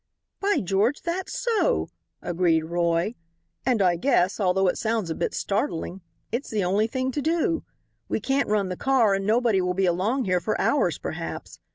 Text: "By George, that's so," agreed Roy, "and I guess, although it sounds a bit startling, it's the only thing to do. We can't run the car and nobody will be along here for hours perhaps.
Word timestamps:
"By 0.39 0.61
George, 0.61 1.03
that's 1.03 1.39
so," 1.39 1.89
agreed 2.23 2.63
Roy, 2.65 3.13
"and 3.67 3.83
I 3.83 3.97
guess, 3.97 4.39
although 4.39 4.67
it 4.67 4.79
sounds 4.79 5.11
a 5.11 5.13
bit 5.15 5.35
startling, 5.35 6.01
it's 6.31 6.49
the 6.49 6.63
only 6.63 6.87
thing 6.87 7.11
to 7.11 7.21
do. 7.21 7.63
We 8.09 8.19
can't 8.19 8.49
run 8.49 8.69
the 8.69 8.75
car 8.77 9.13
and 9.13 9.27
nobody 9.27 9.61
will 9.61 9.75
be 9.75 9.85
along 9.85 10.25
here 10.25 10.39
for 10.39 10.59
hours 10.59 10.97
perhaps. 10.97 11.59